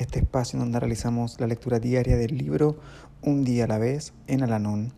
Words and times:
este 0.00 0.20
espacio 0.20 0.56
en 0.56 0.64
donde 0.64 0.80
realizamos 0.80 1.38
la 1.40 1.46
lectura 1.46 1.78
diaria 1.78 2.16
del 2.16 2.36
libro 2.36 2.78
Un 3.22 3.44
día 3.44 3.64
a 3.64 3.68
la 3.68 3.78
vez 3.78 4.12
en 4.26 4.42
Alanón 4.42 4.92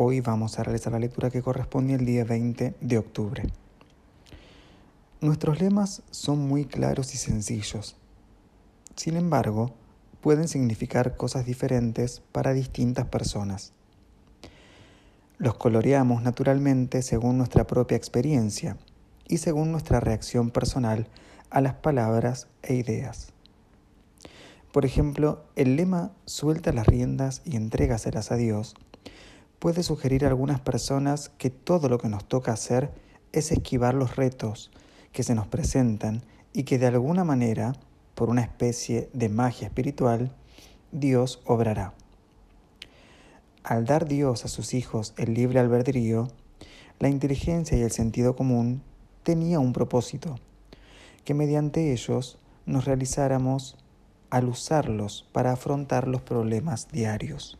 Hoy 0.00 0.20
vamos 0.20 0.58
a 0.58 0.62
realizar 0.62 0.92
la 0.92 1.00
lectura 1.00 1.28
que 1.28 1.42
corresponde 1.42 1.94
al 1.94 2.04
día 2.04 2.22
20 2.22 2.76
de 2.80 2.98
octubre. 2.98 3.42
Nuestros 5.20 5.60
lemas 5.60 6.02
son 6.12 6.46
muy 6.46 6.66
claros 6.66 7.14
y 7.14 7.18
sencillos. 7.18 7.96
Sin 8.94 9.16
embargo, 9.16 9.74
pueden 10.20 10.46
significar 10.46 11.16
cosas 11.16 11.46
diferentes 11.46 12.22
para 12.30 12.52
distintas 12.52 13.06
personas. 13.06 13.72
Los 15.38 15.54
coloreamos 15.54 16.22
naturalmente 16.22 17.02
según 17.02 17.36
nuestra 17.36 17.66
propia 17.66 17.96
experiencia 17.96 18.76
y 19.26 19.38
según 19.38 19.72
nuestra 19.72 19.98
reacción 19.98 20.50
personal 20.50 21.08
a 21.50 21.60
las 21.60 21.74
palabras 21.74 22.46
e 22.62 22.74
ideas. 22.74 23.32
Por 24.72 24.84
ejemplo, 24.84 25.44
el 25.56 25.76
lema 25.76 26.12
suelta 26.26 26.72
las 26.72 26.86
riendas 26.86 27.40
y 27.44 27.56
entrégaselas 27.56 28.30
a 28.30 28.36
Dios 28.36 28.74
puede 29.58 29.82
sugerir 29.82 30.24
a 30.24 30.28
algunas 30.28 30.60
personas 30.60 31.30
que 31.38 31.50
todo 31.50 31.88
lo 31.88 31.98
que 31.98 32.08
nos 32.08 32.26
toca 32.26 32.52
hacer 32.52 32.92
es 33.32 33.50
esquivar 33.50 33.94
los 33.94 34.16
retos 34.16 34.70
que 35.12 35.22
se 35.22 35.34
nos 35.34 35.46
presentan 35.46 36.22
y 36.52 36.64
que 36.64 36.78
de 36.78 36.86
alguna 36.86 37.24
manera, 37.24 37.72
por 38.14 38.28
una 38.28 38.42
especie 38.42 39.08
de 39.12 39.28
magia 39.28 39.68
espiritual, 39.68 40.34
Dios 40.92 41.40
obrará. 41.46 41.94
Al 43.64 43.84
dar 43.84 44.06
Dios 44.06 44.44
a 44.44 44.48
sus 44.48 44.74
hijos 44.74 45.14
el 45.16 45.34
libre 45.34 45.60
albedrío, 45.60 46.28
la 46.98 47.08
inteligencia 47.08 47.76
y 47.76 47.82
el 47.82 47.90
sentido 47.90 48.36
común 48.36 48.82
tenía 49.22 49.60
un 49.60 49.72
propósito, 49.72 50.36
que 51.24 51.34
mediante 51.34 51.92
ellos 51.92 52.38
nos 52.66 52.84
realizáramos 52.84 53.76
al 54.30 54.48
usarlos 54.48 55.26
para 55.32 55.52
afrontar 55.52 56.08
los 56.08 56.22
problemas 56.22 56.88
diarios. 56.88 57.58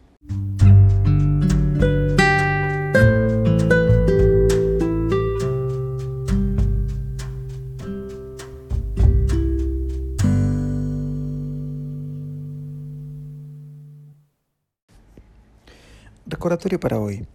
Recordatorio 16.27 16.79
para 16.79 16.99
hoy. 16.99 17.27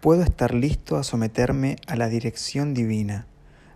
Puedo 0.00 0.22
estar 0.22 0.52
listo 0.52 0.96
a 0.96 1.04
someterme 1.04 1.76
a 1.86 1.94
la 1.94 2.08
dirección 2.08 2.74
divina, 2.74 3.26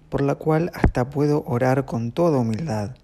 por 0.09 0.21
la 0.21 0.35
cual 0.35 0.71
hasta 0.75 1.11
puedo 1.11 1.45
orar 1.47 1.85
con 1.85 2.11
toda 2.11 2.39
humildad, 2.39 2.97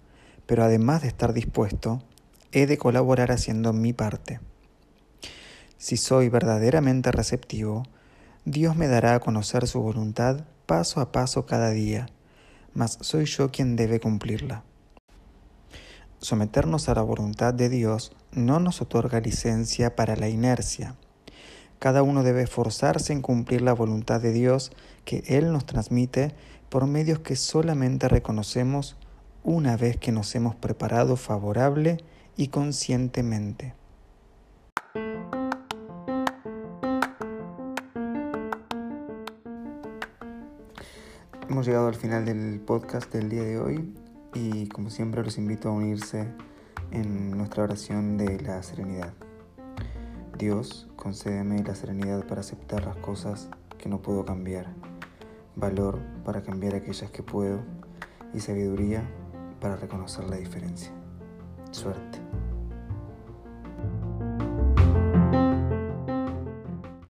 pero 0.51 0.65
además 0.65 1.01
de 1.01 1.07
estar 1.07 1.31
dispuesto, 1.31 2.03
he 2.51 2.65
de 2.65 2.77
colaborar 2.77 3.31
haciendo 3.31 3.71
mi 3.71 3.93
parte. 3.93 4.41
Si 5.77 5.95
soy 5.95 6.27
verdaderamente 6.27 7.09
receptivo, 7.13 7.83
Dios 8.43 8.75
me 8.75 8.89
dará 8.89 9.15
a 9.15 9.21
conocer 9.21 9.65
su 9.65 9.79
voluntad 9.81 10.41
paso 10.65 10.99
a 10.99 11.13
paso 11.13 11.45
cada 11.45 11.69
día, 11.69 12.07
mas 12.73 12.97
soy 12.99 13.27
yo 13.27 13.49
quien 13.49 13.77
debe 13.77 14.01
cumplirla. 14.01 14.65
Someternos 16.19 16.89
a 16.89 16.95
la 16.95 17.01
voluntad 17.01 17.53
de 17.53 17.69
Dios 17.69 18.11
no 18.33 18.59
nos 18.59 18.81
otorga 18.81 19.21
licencia 19.21 19.95
para 19.95 20.17
la 20.17 20.27
inercia. 20.27 20.97
Cada 21.79 22.03
uno 22.03 22.23
debe 22.23 22.41
esforzarse 22.41 23.13
en 23.13 23.21
cumplir 23.21 23.61
la 23.61 23.71
voluntad 23.71 24.19
de 24.19 24.33
Dios 24.33 24.73
que 25.05 25.23
Él 25.27 25.53
nos 25.53 25.65
transmite 25.65 26.35
por 26.67 26.87
medios 26.87 27.19
que 27.19 27.37
solamente 27.37 28.09
reconocemos 28.09 28.97
una 29.43 29.75
vez 29.75 29.97
que 29.97 30.11
nos 30.11 30.35
hemos 30.35 30.55
preparado 30.55 31.15
favorable 31.15 31.97
y 32.37 32.49
conscientemente. 32.49 33.73
Hemos 41.49 41.65
llegado 41.65 41.87
al 41.87 41.95
final 41.95 42.25
del 42.25 42.59
podcast 42.59 43.11
del 43.11 43.29
día 43.29 43.43
de 43.43 43.59
hoy 43.59 43.93
y 44.33 44.67
como 44.67 44.89
siempre 44.89 45.23
los 45.23 45.37
invito 45.37 45.69
a 45.69 45.71
unirse 45.71 46.27
en 46.91 47.31
nuestra 47.31 47.63
oración 47.63 48.17
de 48.17 48.39
la 48.41 48.61
serenidad. 48.63 49.13
Dios, 50.37 50.87
concédeme 50.95 51.63
la 51.63 51.75
serenidad 51.75 52.25
para 52.27 52.41
aceptar 52.41 52.85
las 52.85 52.95
cosas 52.97 53.49
que 53.77 53.89
no 53.89 54.01
puedo 54.01 54.23
cambiar, 54.23 54.67
valor 55.55 55.99
para 56.23 56.43
cambiar 56.43 56.75
aquellas 56.75 57.11
que 57.11 57.23
puedo 57.23 57.59
y 58.33 58.39
sabiduría 58.39 59.03
para 59.61 59.77
reconocer 59.77 60.25
la 60.25 60.35
diferencia. 60.35 60.91
Suerte. 61.71 62.20